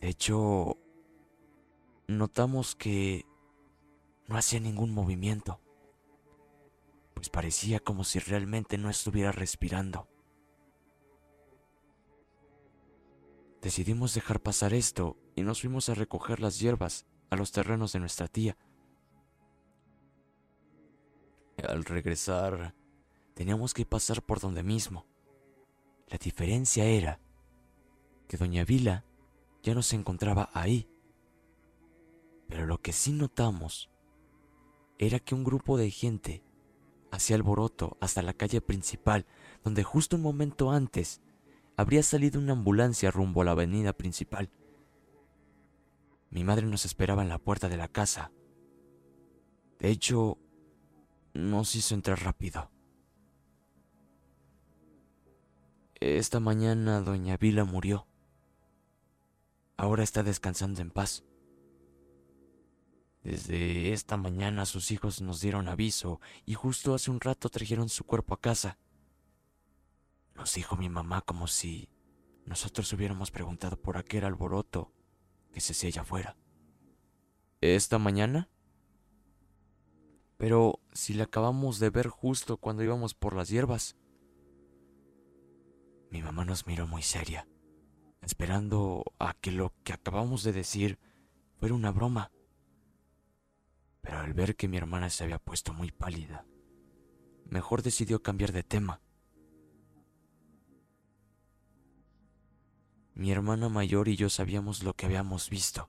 De 0.00 0.08
hecho, 0.08 0.76
notamos 2.06 2.76
que 2.76 3.24
no 4.28 4.36
hacía 4.36 4.60
ningún 4.60 4.92
movimiento, 4.92 5.62
pues 7.14 7.30
parecía 7.30 7.80
como 7.80 8.04
si 8.04 8.18
realmente 8.18 8.76
no 8.76 8.90
estuviera 8.90 9.32
respirando. 9.32 10.08
Decidimos 13.64 14.12
dejar 14.12 14.42
pasar 14.42 14.74
esto 14.74 15.16
y 15.34 15.40
nos 15.40 15.62
fuimos 15.62 15.88
a 15.88 15.94
recoger 15.94 16.38
las 16.38 16.60
hierbas 16.60 17.06
a 17.30 17.36
los 17.36 17.50
terrenos 17.50 17.94
de 17.94 17.98
nuestra 17.98 18.28
tía. 18.28 18.58
Al 21.66 21.86
regresar, 21.86 22.74
teníamos 23.32 23.72
que 23.72 23.86
pasar 23.86 24.22
por 24.22 24.38
donde 24.38 24.62
mismo. 24.62 25.06
La 26.08 26.18
diferencia 26.18 26.84
era 26.84 27.20
que 28.28 28.36
doña 28.36 28.66
Vila 28.66 29.06
ya 29.62 29.72
no 29.74 29.80
se 29.80 29.96
encontraba 29.96 30.50
ahí. 30.52 30.86
Pero 32.48 32.66
lo 32.66 32.82
que 32.82 32.92
sí 32.92 33.12
notamos 33.12 33.88
era 34.98 35.20
que 35.20 35.34
un 35.34 35.42
grupo 35.42 35.78
de 35.78 35.90
gente 35.90 36.44
hacía 37.10 37.36
alboroto 37.36 37.96
hasta 38.02 38.20
la 38.20 38.34
calle 38.34 38.60
principal, 38.60 39.24
donde 39.62 39.84
justo 39.84 40.16
un 40.16 40.22
momento 40.22 40.70
antes 40.70 41.22
habría 41.76 42.02
salido 42.02 42.40
una 42.40 42.52
ambulancia 42.52 43.10
rumbo 43.10 43.42
a 43.42 43.44
la 43.44 43.50
avenida 43.52 43.92
principal. 43.92 44.50
Mi 46.30 46.44
madre 46.44 46.66
nos 46.66 46.84
esperaba 46.84 47.22
en 47.22 47.28
la 47.28 47.38
puerta 47.38 47.68
de 47.68 47.76
la 47.76 47.88
casa. 47.88 48.32
De 49.78 49.90
hecho, 49.90 50.38
nos 51.32 51.74
hizo 51.76 51.94
entrar 51.94 52.22
rápido. 52.22 52.70
Esta 56.00 56.40
mañana 56.40 57.00
doña 57.00 57.36
Vila 57.36 57.64
murió. 57.64 58.06
Ahora 59.76 60.02
está 60.02 60.22
descansando 60.22 60.80
en 60.80 60.90
paz. 60.90 61.24
Desde 63.22 63.92
esta 63.92 64.16
mañana 64.18 64.66
sus 64.66 64.90
hijos 64.90 65.22
nos 65.22 65.40
dieron 65.40 65.66
aviso 65.66 66.20
y 66.44 66.54
justo 66.54 66.94
hace 66.94 67.10
un 67.10 67.20
rato 67.20 67.48
trajeron 67.48 67.88
su 67.88 68.04
cuerpo 68.04 68.34
a 68.34 68.40
casa. 68.40 68.78
Nos 70.34 70.54
dijo 70.54 70.76
mi 70.76 70.88
mamá 70.88 71.22
como 71.22 71.46
si 71.46 71.88
nosotros 72.44 72.92
hubiéramos 72.92 73.30
preguntado 73.30 73.80
por 73.80 73.96
aquel 73.96 74.24
alboroto 74.24 74.92
que 75.52 75.60
se 75.60 75.72
hacía 75.72 75.88
allá 75.88 76.02
afuera. 76.02 76.36
¿Esta 77.60 77.98
mañana? 77.98 78.50
Pero 80.36 80.80
si 80.92 81.14
la 81.14 81.24
acabamos 81.24 81.78
de 81.78 81.90
ver 81.90 82.08
justo 82.08 82.58
cuando 82.58 82.82
íbamos 82.82 83.14
por 83.14 83.34
las 83.34 83.48
hierbas. 83.48 83.96
Mi 86.10 86.22
mamá 86.22 86.44
nos 86.44 86.66
miró 86.66 86.86
muy 86.86 87.02
seria, 87.02 87.48
esperando 88.20 89.04
a 89.18 89.34
que 89.34 89.50
lo 89.50 89.72
que 89.84 89.92
acabamos 89.92 90.42
de 90.42 90.52
decir 90.52 90.98
fuera 91.56 91.74
una 91.74 91.90
broma. 91.90 92.30
Pero 94.00 94.18
al 94.18 94.34
ver 94.34 94.54
que 94.54 94.68
mi 94.68 94.76
hermana 94.76 95.08
se 95.08 95.24
había 95.24 95.38
puesto 95.38 95.72
muy 95.72 95.90
pálida, 95.90 96.44
mejor 97.46 97.82
decidió 97.82 98.22
cambiar 98.22 98.52
de 98.52 98.62
tema. 98.62 99.00
Mi 103.14 103.30
hermana 103.30 103.68
mayor 103.68 104.08
y 104.08 104.16
yo 104.16 104.28
sabíamos 104.28 104.82
lo 104.82 104.94
que 104.94 105.06
habíamos 105.06 105.48
visto. 105.48 105.88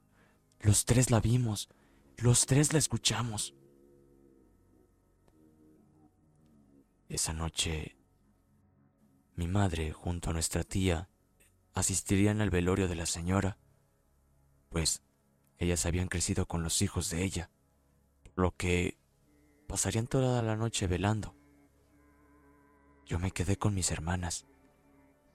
Los 0.60 0.86
tres 0.86 1.10
la 1.10 1.20
vimos, 1.20 1.70
los 2.18 2.46
tres 2.46 2.72
la 2.72 2.80
escuchamos. 2.80 3.56
Esa 7.10 7.34
noche, 7.34 7.98
mi 9.36 9.48
madre, 9.48 9.92
junto 9.92 10.30
a 10.30 10.34
nuestra 10.34 10.64
tía, 10.64 11.10
asistirían 11.74 12.42
al 12.42 12.50
velorio 12.50 12.88
de 12.88 12.96
la 12.96 13.06
señora, 13.06 13.58
pues 14.70 15.02
ellas 15.58 15.86
habían 15.86 16.08
crecido 16.08 16.48
con 16.48 16.64
los 16.64 16.82
hijos 16.82 17.10
de 17.10 17.24
ella, 17.24 17.50
por 18.24 18.44
lo 18.44 18.56
que 18.56 18.98
pasarían 19.68 20.08
toda 20.08 20.42
la 20.42 20.56
noche 20.56 20.88
velando. 20.88 21.36
Yo 23.06 23.20
me 23.20 23.32
quedé 23.32 23.58
con 23.58 23.74
mis 23.74 23.92
hermanas, 23.92 24.46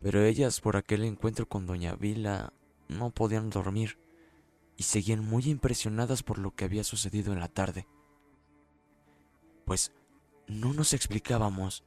pero 0.01 0.25
ellas 0.25 0.61
por 0.61 0.77
aquel 0.77 1.05
encuentro 1.05 1.49
con 1.49 1.67
doña 1.67 1.95
Vila 1.95 2.53
no 2.89 3.11
podían 3.11 3.51
dormir 3.51 3.99
y 4.77 4.85
seguían 4.85 5.25
muy 5.25 5.45
impresionadas 5.45 6.23
por 6.23 6.39
lo 6.39 6.55
que 6.55 6.65
había 6.65 6.85
sucedido 6.85 7.33
en 7.33 7.41
la 7.41 7.49
tarde. 7.49 7.87
Pues 9.67 9.93
no 10.47 10.73
nos 10.73 10.95
explicábamos 10.95 11.85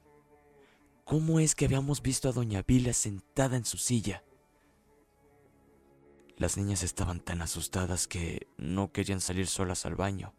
cómo 1.04 1.40
es 1.40 1.56
que 1.56 1.66
habíamos 1.66 2.02
visto 2.02 2.30
a 2.30 2.34
doña 2.34 2.62
Vila 2.62 2.94
sentada 2.94 3.58
en 3.58 3.66
su 3.66 3.78
silla. 3.78 4.24
Las 6.38 6.56
niñas 6.56 6.84
estaban 6.84 7.20
tan 7.20 7.42
asustadas 7.42 8.08
que 8.08 8.48
no 8.58 8.92
querían 8.92 9.22
salir 9.22 9.48
solas 9.48 9.86
al 9.86 9.96
baño. 9.96 10.34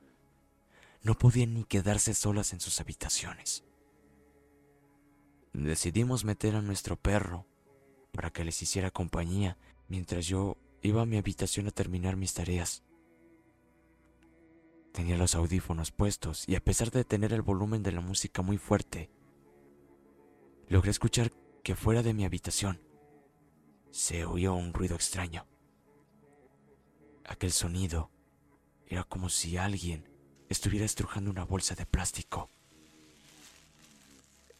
No 1.02 1.19
podían 1.19 1.54
ni 1.54 1.64
quedarse 1.64 2.14
solas 2.14 2.52
en 2.52 2.61
sus 2.61 2.81
habitaciones. 2.81 3.64
Decidimos 5.52 6.25
meter 6.25 6.54
a 6.57 6.62
nuestro 6.62 6.97
perro 6.97 7.47
para 8.14 8.30
que 8.30 8.44
les 8.44 8.62
hiciera 8.62 8.92
compañía 8.92 9.59
mientras 9.88 10.26
yo 10.26 10.56
iba 10.83 11.02
a 11.02 11.06
mi 11.06 11.18
habitación 11.18 11.66
a 11.66 11.73
terminar 11.73 12.16
mis 12.16 12.33
tareas. 12.33 12.85
Tenía 14.92 15.18
los 15.18 15.35
audífonos 15.35 15.90
puestos 15.90 16.49
y 16.49 16.54
a 16.54 16.61
pesar 16.61 16.92
de 16.92 17.04
tener 17.04 17.33
el 17.33 17.42
volumen 17.42 17.83
de 17.83 17.90
la 17.90 18.00
música 18.00 18.42
muy 18.42 18.56
fuerte, 18.56 19.11
logré 20.68 20.92
escuchar 20.92 21.33
que 21.64 21.75
fuera 21.75 22.02
de 22.02 22.14
mi 22.14 22.25
habitación 22.25 22.80
se 23.90 24.24
oyó 24.24 24.55
un 24.55 24.72
ruido 24.72 24.94
extraño. 24.94 25.46
Aquel 27.24 27.50
sonido 27.50 28.11
era 28.87 29.03
como 29.03 29.29
si 29.29 29.57
alguien 29.57 30.09
estuviera 30.48 30.87
estrujando 30.87 31.31
una 31.31 31.44
bolsa 31.44 31.74
de 31.74 31.87
plástico. 31.87 32.48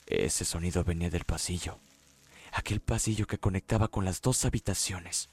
Ese 0.07 0.45
sonido 0.45 0.83
venía 0.83 1.11
del 1.11 1.25
pasillo, 1.25 1.79
aquel 2.55 2.81
pasillo 2.81 3.27
que 3.27 3.39
conectaba 3.39 3.89
con 3.89 4.05
las 4.05 4.23
dos 4.23 4.45
habitaciones. 4.45 5.29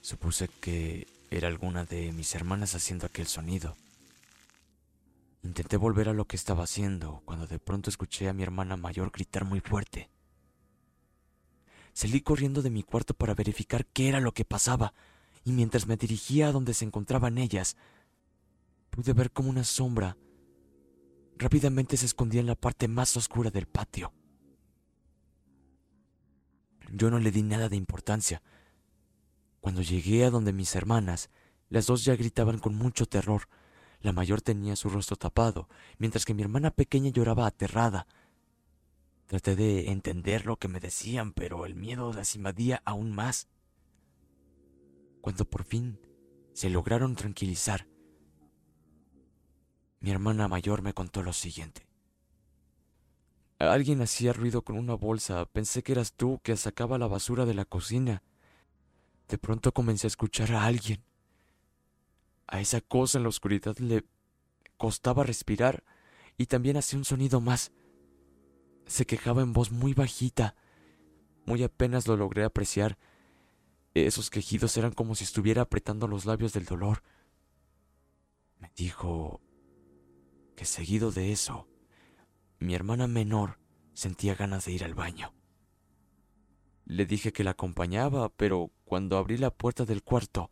Supuse 0.00 0.48
que 0.48 1.06
era 1.30 1.48
alguna 1.48 1.84
de 1.84 2.10
mis 2.12 2.34
hermanas 2.34 2.74
haciendo 2.74 3.06
aquel 3.06 3.26
sonido. 3.26 3.76
Intenté 5.44 5.76
volver 5.76 6.08
a 6.08 6.12
lo 6.12 6.24
que 6.24 6.36
estaba 6.36 6.64
haciendo 6.64 7.22
cuando 7.24 7.46
de 7.46 7.58
pronto 7.58 7.90
escuché 7.90 8.28
a 8.28 8.32
mi 8.32 8.42
hermana 8.42 8.76
mayor 8.76 9.10
gritar 9.10 9.44
muy 9.44 9.60
fuerte. 9.60 10.08
Salí 11.92 12.20
corriendo 12.22 12.62
de 12.62 12.70
mi 12.70 12.82
cuarto 12.82 13.14
para 13.14 13.34
verificar 13.34 13.84
qué 13.86 14.08
era 14.08 14.20
lo 14.20 14.32
que 14.32 14.44
pasaba, 14.44 14.94
y 15.44 15.52
mientras 15.52 15.86
me 15.86 15.96
dirigía 15.96 16.48
a 16.48 16.52
donde 16.52 16.72
se 16.72 16.84
encontraban 16.84 17.36
ellas, 17.36 17.76
pude 18.90 19.12
ver 19.12 19.30
como 19.30 19.50
una 19.50 19.64
sombra 19.64 20.16
rápidamente 21.36 21.96
se 21.96 22.06
escondía 22.06 22.40
en 22.40 22.46
la 22.46 22.54
parte 22.54 22.88
más 22.88 23.16
oscura 23.16 23.50
del 23.50 23.66
patio. 23.66 24.12
Yo 26.94 27.10
no 27.10 27.18
le 27.18 27.30
di 27.30 27.42
nada 27.42 27.70
de 27.70 27.76
importancia, 27.76 28.42
cuando 29.62 29.80
llegué 29.80 30.26
a 30.26 30.30
donde 30.30 30.52
mis 30.52 30.74
hermanas, 30.76 31.30
las 31.70 31.86
dos 31.86 32.04
ya 32.04 32.16
gritaban 32.16 32.58
con 32.58 32.74
mucho 32.74 33.06
terror. 33.06 33.48
La 34.00 34.12
mayor 34.12 34.42
tenía 34.42 34.76
su 34.76 34.90
rostro 34.90 35.16
tapado, 35.16 35.68
mientras 35.96 36.26
que 36.26 36.34
mi 36.34 36.42
hermana 36.42 36.70
pequeña 36.70 37.10
lloraba 37.10 37.46
aterrada. 37.46 38.06
Traté 39.26 39.56
de 39.56 39.90
entender 39.90 40.44
lo 40.44 40.58
que 40.58 40.68
me 40.68 40.80
decían, 40.80 41.32
pero 41.32 41.64
el 41.64 41.76
miedo 41.76 42.12
las 42.12 42.34
invadía 42.34 42.82
aún 42.84 43.12
más. 43.12 43.48
Cuando 45.22 45.48
por 45.48 45.64
fin 45.64 45.98
se 46.52 46.68
lograron 46.68 47.16
tranquilizar, 47.16 47.86
mi 50.00 50.10
hermana 50.10 50.46
mayor 50.46 50.82
me 50.82 50.92
contó 50.92 51.22
lo 51.22 51.32
siguiente. 51.32 51.86
Alguien 53.70 54.02
hacía 54.02 54.32
ruido 54.32 54.62
con 54.62 54.76
una 54.76 54.94
bolsa. 54.94 55.44
Pensé 55.46 55.84
que 55.84 55.92
eras 55.92 56.14
tú 56.14 56.40
que 56.42 56.56
sacaba 56.56 56.98
la 56.98 57.06
basura 57.06 57.44
de 57.44 57.54
la 57.54 57.64
cocina. 57.64 58.24
De 59.28 59.38
pronto 59.38 59.72
comencé 59.72 60.06
a 60.06 60.08
escuchar 60.08 60.50
a 60.52 60.64
alguien. 60.64 61.04
A 62.48 62.60
esa 62.60 62.80
cosa 62.80 63.18
en 63.18 63.22
la 63.22 63.28
oscuridad 63.28 63.76
le 63.78 64.04
costaba 64.76 65.22
respirar 65.22 65.84
y 66.36 66.46
también 66.46 66.76
hacía 66.76 66.98
un 66.98 67.04
sonido 67.04 67.40
más. 67.40 67.70
Se 68.86 69.06
quejaba 69.06 69.42
en 69.42 69.52
voz 69.52 69.70
muy 69.70 69.94
bajita. 69.94 70.56
Muy 71.46 71.62
apenas 71.62 72.08
lo 72.08 72.16
logré 72.16 72.42
apreciar. 72.42 72.98
Esos 73.94 74.28
quejidos 74.28 74.76
eran 74.76 74.90
como 74.92 75.14
si 75.14 75.22
estuviera 75.22 75.62
apretando 75.62 76.08
los 76.08 76.24
labios 76.24 76.52
del 76.52 76.64
dolor. 76.64 77.04
Me 78.58 78.72
dijo 78.74 79.40
que 80.56 80.64
seguido 80.64 81.12
de 81.12 81.30
eso, 81.30 81.68
mi 82.62 82.74
hermana 82.74 83.06
menor 83.06 83.58
sentía 83.92 84.34
ganas 84.34 84.64
de 84.64 84.72
ir 84.72 84.84
al 84.84 84.94
baño. 84.94 85.32
Le 86.84 87.06
dije 87.06 87.32
que 87.32 87.44
la 87.44 87.52
acompañaba, 87.52 88.28
pero 88.30 88.70
cuando 88.84 89.16
abrí 89.16 89.36
la 89.36 89.50
puerta 89.50 89.84
del 89.84 90.02
cuarto, 90.02 90.50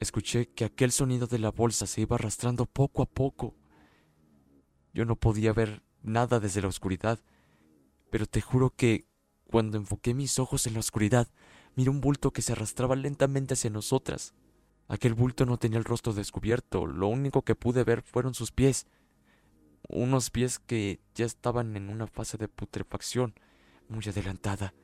escuché 0.00 0.48
que 0.50 0.64
aquel 0.64 0.92
sonido 0.92 1.26
de 1.26 1.38
la 1.38 1.50
bolsa 1.50 1.86
se 1.86 2.02
iba 2.02 2.16
arrastrando 2.16 2.66
poco 2.66 3.02
a 3.02 3.06
poco. 3.06 3.56
Yo 4.92 5.04
no 5.04 5.16
podía 5.16 5.52
ver 5.52 5.82
nada 6.02 6.40
desde 6.40 6.60
la 6.60 6.68
oscuridad, 6.68 7.20
pero 8.10 8.26
te 8.26 8.40
juro 8.40 8.70
que 8.70 9.06
cuando 9.44 9.78
enfoqué 9.78 10.14
mis 10.14 10.38
ojos 10.38 10.66
en 10.66 10.74
la 10.74 10.80
oscuridad, 10.80 11.28
miré 11.76 11.90
un 11.90 12.00
bulto 12.00 12.32
que 12.32 12.42
se 12.42 12.52
arrastraba 12.52 12.96
lentamente 12.96 13.54
hacia 13.54 13.70
nosotras. 13.70 14.34
Aquel 14.88 15.14
bulto 15.14 15.46
no 15.46 15.58
tenía 15.58 15.78
el 15.78 15.84
rostro 15.84 16.12
descubierto, 16.12 16.86
lo 16.86 17.08
único 17.08 17.42
que 17.42 17.54
pude 17.54 17.84
ver 17.84 18.02
fueron 18.02 18.34
sus 18.34 18.52
pies, 18.52 18.86
unos 19.92 20.30
pies 20.30 20.58
que 20.58 21.00
ya 21.14 21.26
estaban 21.26 21.76
en 21.76 21.88
una 21.88 22.06
fase 22.06 22.38
de 22.38 22.48
putrefacción 22.48 23.34
muy 23.88 24.04
adelantada. 24.06 24.74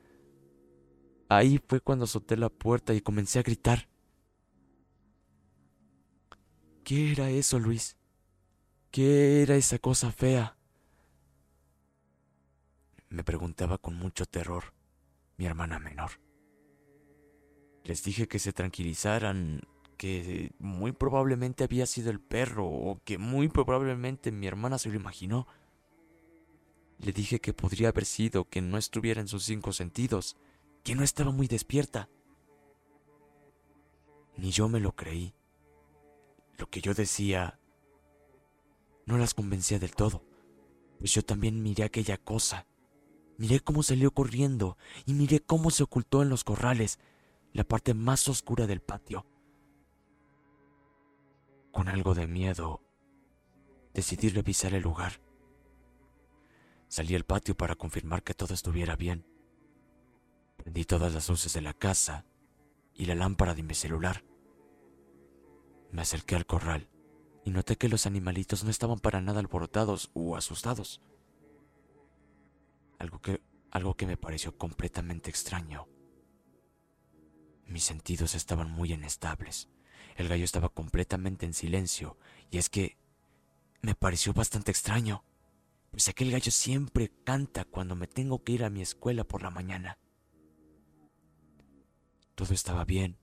Ahí 1.27 1.59
fue 1.67 1.81
cuando 1.81 2.05
azoté 2.05 2.37
la 2.37 2.49
puerta 2.49 2.93
y 2.93 3.01
comencé 3.01 3.39
a 3.39 3.43
gritar. 3.43 3.87
¿Qué 6.83 7.11
era 7.11 7.29
eso, 7.29 7.59
Luis? 7.59 7.97
¿Qué 8.91 9.43
era 9.43 9.55
esa 9.55 9.77
cosa 9.77 10.11
fea? 10.11 10.57
Me 13.09 13.23
preguntaba 13.23 13.77
con 13.77 13.95
mucho 13.95 14.25
terror 14.25 14.73
mi 15.37 15.45
hermana 15.45 15.79
menor. 15.79 16.11
Les 17.83 18.03
dije 18.03 18.27
que 18.27 18.39
se 18.39 18.53
tranquilizaran, 18.53 19.61
que 19.99 20.53
muy 20.59 20.93
probablemente 20.93 21.65
había 21.65 21.85
sido 21.85 22.09
el 22.09 22.21
perro 22.21 22.65
o 22.65 23.01
que 23.03 23.17
muy 23.17 23.49
probablemente 23.49 24.31
mi 24.31 24.47
hermana 24.47 24.77
se 24.77 24.87
lo 24.87 24.95
imaginó. 24.95 25.45
Le 26.99 27.11
dije 27.11 27.41
que 27.41 27.53
podría 27.53 27.89
haber 27.89 28.05
sido 28.05 28.45
que 28.45 28.61
no 28.61 28.77
estuviera 28.77 29.19
en 29.19 29.27
sus 29.27 29.43
cinco 29.43 29.73
sentidos 29.73 30.37
que 30.83 30.95
no 30.95 31.03
estaba 31.03 31.31
muy 31.31 31.47
despierta. 31.47 32.07
Ni 34.37 34.51
yo 34.51 34.69
me 34.69 34.79
lo 34.79 34.95
creí. 34.95 35.33
Lo 36.57 36.69
que 36.69 36.79
yo 36.79 36.93
decía 36.93 37.59
no 39.05 39.17
las 39.17 39.33
convencía 39.33 39.79
del 39.79 39.95
todo, 39.95 40.23
pues 40.99 41.13
yo 41.13 41.25
también 41.25 41.61
miré 41.61 41.83
aquella 41.83 42.15
cosa. 42.15 42.67
Miré 43.37 43.59
cómo 43.59 43.83
salió 43.83 44.11
corriendo 44.11 44.77
y 45.05 45.13
miré 45.13 45.41
cómo 45.41 45.71
se 45.71 45.83
ocultó 45.83 46.21
en 46.21 46.29
los 46.29 46.45
corrales, 46.45 46.99
la 47.51 47.65
parte 47.65 47.93
más 47.93 48.29
oscura 48.29 48.65
del 48.65 48.79
patio. 48.79 49.25
Con 51.79 51.87
algo 51.87 52.13
de 52.13 52.27
miedo, 52.27 52.81
decidí 53.93 54.27
revisar 54.27 54.73
el 54.73 54.83
lugar. 54.83 55.21
Salí 56.89 57.15
al 57.15 57.23
patio 57.23 57.55
para 57.55 57.75
confirmar 57.75 58.21
que 58.21 58.33
todo 58.33 58.53
estuviera 58.53 58.97
bien. 58.97 59.25
Prendí 60.57 60.83
todas 60.83 61.13
las 61.13 61.29
luces 61.29 61.53
de 61.53 61.61
la 61.61 61.73
casa 61.73 62.25
y 62.93 63.05
la 63.05 63.15
lámpara 63.15 63.55
de 63.55 63.63
mi 63.63 63.75
celular. 63.75 64.25
Me 65.89 66.01
acerqué 66.01 66.35
al 66.35 66.45
corral 66.45 66.89
y 67.45 67.51
noté 67.51 67.77
que 67.77 67.87
los 67.87 68.05
animalitos 68.05 68.65
no 68.65 68.71
estaban 68.71 68.99
para 68.99 69.21
nada 69.21 69.39
alborotados 69.39 70.11
u 70.13 70.35
asustados. 70.35 71.01
Algo 72.97 73.21
que, 73.21 73.41
algo 73.71 73.95
que 73.95 74.05
me 74.05 74.17
pareció 74.17 74.57
completamente 74.57 75.29
extraño. 75.29 75.87
Mis 77.67 77.85
sentidos 77.85 78.35
estaban 78.35 78.69
muy 78.69 78.91
inestables. 78.91 79.69
El 80.15 80.27
gallo 80.27 80.43
estaba 80.43 80.69
completamente 80.69 81.45
en 81.45 81.53
silencio 81.53 82.17
y 82.51 82.57
es 82.57 82.69
que 82.69 82.97
me 83.81 83.95
pareció 83.95 84.33
bastante 84.33 84.71
extraño, 84.71 85.23
pues 85.91 86.07
aquel 86.09 86.31
gallo 86.31 86.51
siempre 86.51 87.11
canta 87.23 87.65
cuando 87.65 87.95
me 87.95 88.07
tengo 88.07 88.43
que 88.43 88.51
ir 88.53 88.63
a 88.63 88.69
mi 88.69 88.81
escuela 88.81 89.23
por 89.23 89.41
la 89.41 89.49
mañana. 89.49 89.97
Todo 92.35 92.53
estaba 92.53 92.85
bien. 92.85 93.17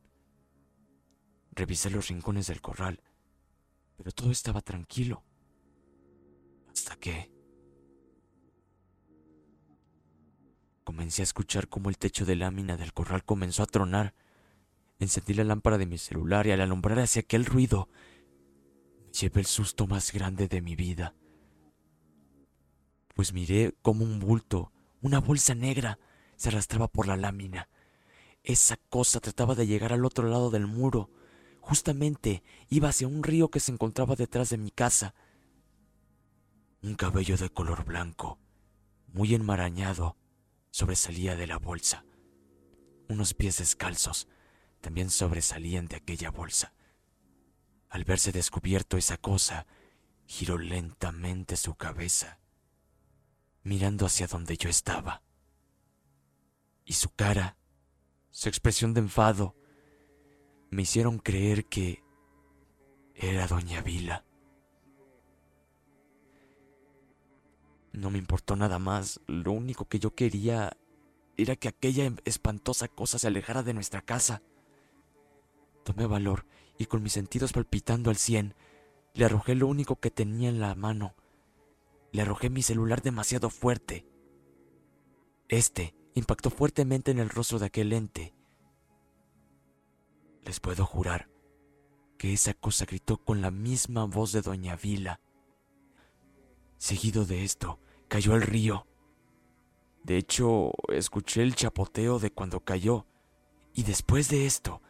Revisé 1.52 1.90
los 1.90 2.08
rincones 2.08 2.48
del 2.48 2.60
corral, 2.60 3.02
pero 3.96 4.12
todo 4.12 4.30
estaba 4.30 4.60
tranquilo. 4.60 5.24
Hasta 6.68 6.96
que 6.96 7.30
comencé 10.84 11.22
a 11.22 11.24
escuchar 11.24 11.68
cómo 11.68 11.88
el 11.88 11.98
techo 11.98 12.24
de 12.24 12.36
lámina 12.36 12.76
del 12.76 12.92
corral 12.92 13.24
comenzó 13.24 13.62
a 13.62 13.66
tronar. 13.66 14.14
Encendí 14.98 15.34
la 15.34 15.44
lámpara 15.44 15.76
de 15.76 15.86
mi 15.86 15.98
celular 15.98 16.46
y 16.46 16.52
al 16.52 16.60
alumbrar 16.60 16.98
hacia 17.00 17.20
aquel 17.20 17.44
ruido, 17.44 17.88
llevé 19.12 19.40
el 19.40 19.46
susto 19.46 19.86
más 19.86 20.12
grande 20.12 20.48
de 20.48 20.62
mi 20.62 20.74
vida. 20.74 21.14
Pues 23.14 23.32
miré 23.32 23.74
como 23.82 24.04
un 24.04 24.20
bulto, 24.20 24.72
una 25.02 25.20
bolsa 25.20 25.54
negra, 25.54 25.98
se 26.36 26.48
arrastraba 26.48 26.88
por 26.88 27.06
la 27.06 27.16
lámina. 27.16 27.68
Esa 28.42 28.76
cosa 28.76 29.20
trataba 29.20 29.54
de 29.54 29.66
llegar 29.66 29.92
al 29.92 30.04
otro 30.04 30.28
lado 30.28 30.50
del 30.50 30.66
muro. 30.66 31.10
Justamente 31.60 32.42
iba 32.68 32.88
hacia 32.88 33.08
un 33.08 33.22
río 33.22 33.50
que 33.50 33.60
se 33.60 33.72
encontraba 33.72 34.14
detrás 34.16 34.50
de 34.50 34.58
mi 34.58 34.70
casa. 34.70 35.14
Un 36.82 36.94
cabello 36.94 37.36
de 37.36 37.50
color 37.50 37.84
blanco, 37.84 38.38
muy 39.08 39.34
enmarañado, 39.34 40.16
sobresalía 40.70 41.36
de 41.36 41.46
la 41.46 41.58
bolsa. 41.58 42.04
Unos 43.08 43.34
pies 43.34 43.58
descalzos 43.58 44.28
también 44.86 45.10
sobresalían 45.10 45.88
de 45.88 45.96
aquella 45.96 46.30
bolsa. 46.30 46.72
Al 47.88 48.04
verse 48.04 48.30
descubierto 48.30 48.96
esa 48.96 49.16
cosa, 49.16 49.66
giró 50.26 50.58
lentamente 50.58 51.56
su 51.56 51.74
cabeza, 51.74 52.38
mirando 53.64 54.06
hacia 54.06 54.28
donde 54.28 54.56
yo 54.56 54.70
estaba. 54.70 55.24
Y 56.84 56.92
su 56.92 57.10
cara 57.10 57.56
su 58.30 58.48
expresión 58.48 58.94
de 58.94 59.00
enfado, 59.00 59.56
me 60.70 60.82
hicieron 60.82 61.18
creer 61.18 61.64
que 61.64 62.04
era 63.16 63.48
doña 63.48 63.82
Vila. 63.82 64.24
No 67.92 68.10
me 68.10 68.18
importó 68.18 68.54
nada 68.54 68.78
más, 68.78 69.20
lo 69.26 69.50
único 69.50 69.88
que 69.88 69.98
yo 69.98 70.14
quería 70.14 70.76
era 71.36 71.56
que 71.56 71.66
aquella 71.66 72.12
espantosa 72.24 72.86
cosa 72.86 73.18
se 73.18 73.26
alejara 73.26 73.64
de 73.64 73.74
nuestra 73.74 74.00
casa. 74.00 74.42
Tomé 75.86 76.06
valor 76.06 76.46
y 76.78 76.86
con 76.86 77.00
mis 77.00 77.12
sentidos 77.12 77.52
palpitando 77.52 78.10
al 78.10 78.16
cien, 78.16 78.56
le 79.14 79.24
arrojé 79.24 79.54
lo 79.54 79.68
único 79.68 80.00
que 80.00 80.10
tenía 80.10 80.48
en 80.48 80.58
la 80.58 80.74
mano. 80.74 81.14
Le 82.10 82.22
arrojé 82.22 82.50
mi 82.50 82.60
celular 82.62 83.02
demasiado 83.02 83.50
fuerte. 83.50 84.04
Este 85.46 85.94
impactó 86.14 86.50
fuertemente 86.50 87.12
en 87.12 87.20
el 87.20 87.30
rostro 87.30 87.60
de 87.60 87.66
aquel 87.66 87.92
ente. 87.92 88.34
Les 90.42 90.58
puedo 90.58 90.84
jurar 90.84 91.30
que 92.18 92.32
esa 92.32 92.52
cosa 92.52 92.84
gritó 92.84 93.18
con 93.18 93.40
la 93.40 93.52
misma 93.52 94.06
voz 94.06 94.32
de 94.32 94.42
Doña 94.42 94.74
Vila. 94.74 95.20
Seguido 96.78 97.26
de 97.26 97.44
esto, 97.44 97.78
cayó 98.08 98.34
al 98.34 98.42
río. 98.42 98.88
De 100.02 100.16
hecho, 100.16 100.72
escuché 100.88 101.42
el 101.42 101.54
chapoteo 101.54 102.18
de 102.18 102.32
cuando 102.32 102.64
cayó, 102.64 103.06
y 103.72 103.84
después 103.84 104.28
de 104.28 104.46
esto, 104.46 104.82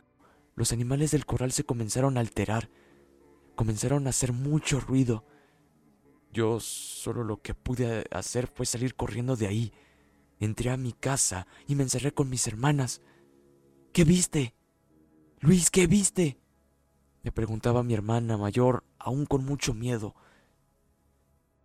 los 0.57 0.73
animales 0.73 1.13
del 1.13 1.27
corral 1.27 1.53
se 1.53 1.65
comenzaron 1.65 2.17
a 2.17 2.21
alterar, 2.21 2.69
comenzaron 3.55 4.07
a 4.07 4.11
hacer 4.11 4.33
mucho 4.33 4.81
ruido. 4.81 5.25
Yo 6.33 6.59
solo 6.59 7.23
lo 7.23 7.41
que 7.41 7.55
pude 7.55 8.05
hacer 8.11 8.49
fue 8.49 8.67
salir 8.67 8.95
corriendo 8.95 9.37
de 9.37 9.47
ahí 9.47 9.73
Entré 10.39 10.71
a 10.71 10.77
mi 10.77 10.93
casa 10.93 11.47
y 11.67 11.75
me 11.75 11.83
encerré 11.83 12.13
con 12.13 12.29
mis 12.29 12.47
hermanas. 12.47 13.01
¿Qué 13.93 14.05
viste? 14.05 14.55
Luis, 15.41 15.71
¿qué 15.71 15.87
viste? 15.87 16.39
Me 17.23 17.33
preguntaba 17.33 17.83
mi 17.83 17.95
hermana 17.95 18.37
mayor, 18.37 18.85
aún 18.99 19.25
con 19.25 19.45
mucho 19.45 19.73
miedo. 19.73 20.15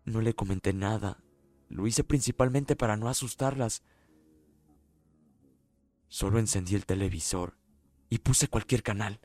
No 0.06 0.22
le 0.22 0.34
comenté 0.34 0.74
nada. 0.74 1.22
Lo 1.68 1.86
hice 1.86 2.04
principalmente 2.04 2.76
para 2.76 2.96
no 2.96 3.10
asustarlas. 3.10 3.84
Solo 6.08 6.40
encendí 6.40 6.76
el 6.76 6.86
televisor 6.86 7.61
y 8.12 8.20
puse 8.20 8.50
cualquier 8.50 8.84
canal. 8.84 9.22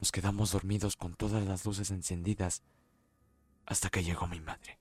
Nos 0.00 0.10
quedamos 0.10 0.50
dormidos 0.50 0.96
con 0.96 1.14
todas 1.14 1.46
las 1.46 1.64
luces 1.64 1.92
encendidas 1.92 2.64
hasta 3.64 3.90
que 3.90 4.02
llegó 4.02 4.26
mi 4.26 4.40
madre. 4.40 4.80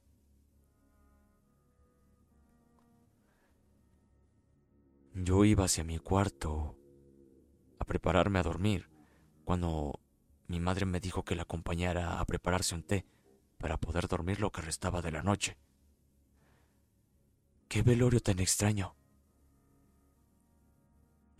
Yo 5.13 5.45
iba 5.45 5.65
hacia 5.65 5.83
mi 5.83 5.99
cuarto 5.99 6.75
a 7.77 7.85
prepararme 7.85 8.39
a 8.39 8.43
dormir 8.43 8.89
cuando 9.45 9.99
mi 10.47 10.59
madre 10.59 10.87
me 10.87 10.99
dijo 10.99 11.23
que 11.23 11.35
la 11.35 11.43
acompañara 11.43 12.19
a 12.19 12.25
prepararse 12.25 12.73
un 12.73 12.81
té 12.81 13.05
para 13.59 13.77
poder 13.77 14.07
dormir 14.07 14.39
lo 14.39 14.51
que 14.51 14.63
restaba 14.63 15.03
de 15.03 15.11
la 15.11 15.21
noche. 15.21 15.59
¡Qué 17.67 17.83
velorio 17.83 18.19
tan 18.19 18.39
extraño! 18.39 18.95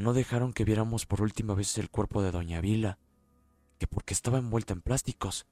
No 0.04 0.12
dejaron 0.12 0.52
que 0.52 0.66
viéramos 0.66 1.06
por 1.06 1.22
última 1.22 1.56
vez 1.56 1.78
el 1.78 1.90
cuerpo 1.90 2.22
de 2.22 2.32
Doña 2.32 2.60
Vila, 2.60 3.00
que 3.80 3.88
porque 3.88 4.14
estaba 4.14 4.38
envuelta 4.38 4.74
en 4.74 4.82
plásticos. 4.82 5.48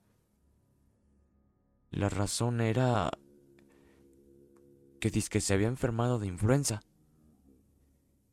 La 1.90 2.10
razón 2.10 2.60
era 2.60 3.12
que 5.00 5.10
que 5.10 5.40
se 5.40 5.54
había 5.54 5.70
enfermado 5.70 6.20
de 6.20 6.28
influenza 6.28 6.82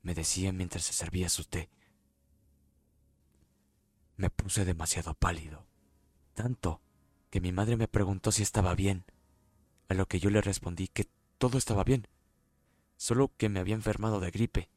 me 0.03 0.13
decía 0.13 0.53
mientras 0.53 0.83
se 0.83 0.93
servía 0.93 1.29
su 1.29 1.45
té. 1.45 1.71
Me 4.17 4.29
puse 4.29 4.65
demasiado 4.65 5.15
pálido, 5.15 5.69
tanto 6.35 6.83
que 7.31 7.41
mi 7.41 7.53
madre 7.53 7.77
me 7.77 7.87
preguntó 7.87 8.33
si 8.33 8.43
estaba 8.43 8.75
bien, 8.75 9.05
a 9.89 9.95
lo 9.95 10.07
que 10.07 10.19
yo 10.19 10.31
le 10.31 10.41
respondí 10.41 10.89
que 10.89 11.09
todo 11.39 11.59
estaba 11.59 11.85
bien, 11.85 12.09
solo 12.97 13.31
que 13.37 13.49
me 13.49 13.61
había 13.61 13.77
enfermado 13.77 14.19
de 14.19 14.33
gripe. 14.33 14.69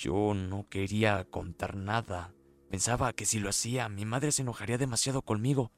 Yo 0.00 0.32
no 0.32 0.66
quería 0.70 1.26
contar 1.26 1.76
nada. 1.76 2.32
Pensaba 2.70 3.12
que 3.12 3.26
si 3.26 3.38
lo 3.38 3.50
hacía, 3.50 3.86
mi 3.90 4.06
madre 4.06 4.32
se 4.32 4.40
enojaría 4.40 4.78
demasiado 4.78 5.20
conmigo. 5.20 5.72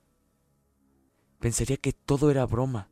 Pensaría 1.41 1.77
que 1.77 1.93
todo 1.93 2.31
era 2.31 2.47
broma. 2.47 2.89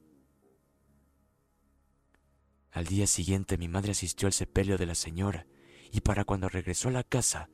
Al 2.73 2.85
día 2.87 3.07
siguiente 3.07 3.59
mi 3.59 3.69
madre 3.69 3.93
asistió 3.93 4.27
al 4.27 4.33
sepelio 4.33 4.77
de 4.77 4.87
la 4.87 4.97
señora 4.97 5.47
y 5.93 6.01
para 6.01 6.25
cuando 6.25 6.49
regresó 6.49 6.89
a 6.89 6.93
la 6.93 7.05
casa 7.05 7.49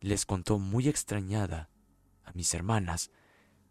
les 0.00 0.24
contó 0.24 0.60
muy 0.60 0.88
extrañada 0.88 1.68
a 2.22 2.30
mis 2.32 2.54
hermanas 2.54 3.10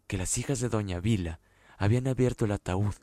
que 0.06 0.18
las 0.18 0.36
hijas 0.36 0.60
de 0.60 0.68
doña 0.68 1.00
Vila 1.00 1.40
habían 1.78 2.06
abierto 2.06 2.44
el 2.44 2.52
ataúd 2.52 2.94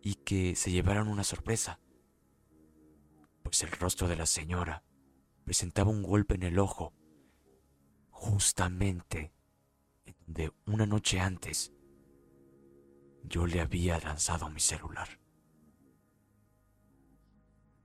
y 0.00 0.14
que 0.14 0.56
se 0.56 0.70
llevaron 0.70 1.08
una 1.08 1.24
sorpresa, 1.24 1.80
pues 3.48 3.62
el 3.62 3.70
rostro 3.70 4.08
de 4.08 4.16
la 4.16 4.26
señora 4.26 4.84
presentaba 5.44 5.90
un 5.90 6.02
golpe 6.02 6.34
en 6.34 6.42
el 6.42 6.58
ojo, 6.58 6.92
justamente 8.10 9.32
en 10.04 10.14
donde 10.26 10.52
una 10.66 10.84
noche 10.84 11.18
antes 11.18 11.72
yo 13.22 13.46
le 13.46 13.62
había 13.62 13.98
lanzado 14.00 14.50
mi 14.50 14.60
celular. 14.60 15.08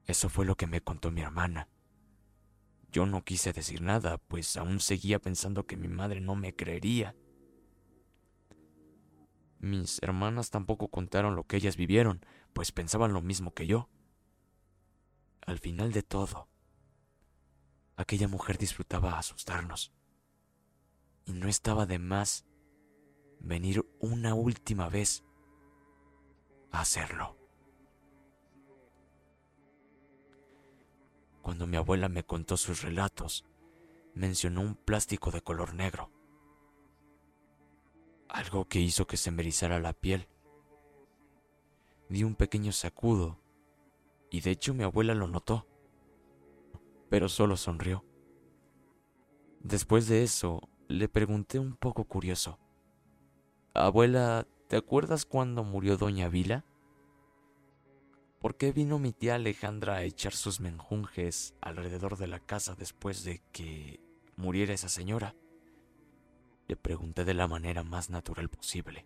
Eso 0.03 0.27
fue 0.27 0.45
lo 0.45 0.55
que 0.55 0.67
me 0.67 0.81
contó 0.81 1.11
mi 1.11 1.21
hermana. 1.21 1.69
Yo 2.91 3.05
no 3.05 3.23
quise 3.23 3.53
decir 3.53 3.81
nada, 3.81 4.17
pues 4.17 4.57
aún 4.57 4.81
seguía 4.81 5.19
pensando 5.19 5.65
que 5.65 5.77
mi 5.77 5.87
madre 5.87 6.19
no 6.19 6.35
me 6.35 6.53
creería. 6.53 7.15
Mis 9.59 10.03
hermanas 10.03 10.49
tampoco 10.49 10.89
contaron 10.89 11.37
lo 11.37 11.47
que 11.47 11.55
ellas 11.55 11.77
vivieron, 11.77 12.19
pues 12.51 12.73
pensaban 12.73 13.13
lo 13.13 13.21
mismo 13.21 13.53
que 13.53 13.65
yo. 13.65 13.87
Al 15.45 15.59
final 15.59 15.91
de 15.91 16.03
todo, 16.03 16.47
aquella 17.97 18.27
mujer 18.27 18.57
disfrutaba 18.57 19.17
asustarnos. 19.17 19.93
Y 21.25 21.33
no 21.33 21.47
estaba 21.47 21.85
de 21.85 21.99
más 21.99 22.45
venir 23.39 23.85
una 23.99 24.35
última 24.35 24.87
vez 24.87 25.23
a 26.71 26.81
hacerlo. 26.81 27.37
Cuando 31.41 31.67
mi 31.67 31.75
abuela 31.75 32.07
me 32.07 32.23
contó 32.23 32.55
sus 32.55 32.81
relatos, 32.81 33.45
mencionó 34.13 34.61
un 34.61 34.75
plástico 34.75 35.29
de 35.29 35.41
color 35.41 35.73
negro. 35.73 36.09
Algo 38.29 38.65
que 38.69 38.79
hizo 38.79 39.07
que 39.07 39.17
se 39.17 39.29
me 39.29 39.41
erizara 39.41 39.79
la 39.79 39.91
piel. 39.91 40.29
Di 42.07 42.23
un 42.23 42.35
pequeño 42.35 42.71
sacudo 42.71 43.42
y 44.33 44.41
de 44.41 44.49
hecho 44.49 44.73
mi 44.73 44.83
abuela 44.83 45.13
lo 45.13 45.27
notó, 45.27 45.67
pero 47.07 47.29
solo 47.29 47.55
sonrió. 47.55 48.03
Después 49.59 50.07
de 50.07 50.23
eso, 50.23 50.67
le 50.87 51.07
pregunté 51.07 51.59
un 51.59 51.75
poco 51.75 52.05
curioso. 52.05 52.57
Abuela, 53.75 54.47
¿te 54.69 54.75
acuerdas 54.75 55.25
cuando 55.25 55.63
murió 55.63 55.97
doña 55.97 56.29
Vila? 56.29 56.65
¿Por 58.39 58.57
qué 58.57 58.71
vino 58.71 58.97
mi 58.97 59.13
tía 59.13 59.35
Alejandra 59.35 59.97
a 59.97 60.03
echar 60.03 60.33
sus 60.33 60.59
menjunjes 60.59 61.53
alrededor 61.61 62.17
de 62.17 62.25
la 62.25 62.39
casa 62.39 62.73
después 62.73 63.23
de 63.23 63.39
que 63.51 63.99
muriera 64.35 64.73
esa 64.73 64.89
señora? 64.89 65.35
Le 66.67 66.75
pregunté 66.75 67.23
de 67.23 67.35
la 67.35 67.47
manera 67.47 67.83
más 67.83 68.09
natural 68.09 68.49
posible. 68.49 69.05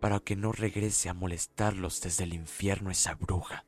Para 0.00 0.20
que 0.20 0.36
no 0.36 0.52
regrese 0.52 1.08
a 1.08 1.14
molestarlos 1.14 2.00
desde 2.00 2.24
el 2.24 2.34
infierno 2.34 2.90
esa 2.90 3.14
bruja. 3.14 3.67